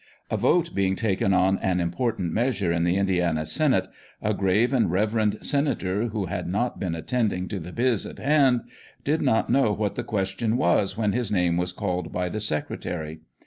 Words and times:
A 0.31 0.37
vote 0.37 0.73
being 0.73 0.95
taken 0.95 1.31
on 1.31 1.59
an 1.59 1.79
important 1.79 2.33
measure 2.33 2.71
in 2.71 2.85
the 2.85 2.95
Indiana 2.97 3.45
senate, 3.45 3.87
a 4.19 4.33
grave 4.33 4.73
and 4.73 4.89
reverend 4.89 5.37
senator, 5.41 6.07
who 6.07 6.25
had 6.25 6.47
not 6.47 6.79
been 6.79 6.95
attending 6.95 7.47
to 7.49 7.59
the" 7.59 7.71
biz" 7.81 8.07
in 8.07 8.17
hand, 8.17 8.61
did 9.03 9.21
not 9.21 9.51
know 9.51 9.71
what 9.73 9.93
the 9.93 10.03
question 10.03 10.57
was 10.57 10.97
when, 10.97 11.11
his 11.11 11.31
name 11.31 11.55
was 11.55 11.71
called 11.71 12.11
by 12.11 12.29
the 12.29 12.39
secretary. 12.39 13.19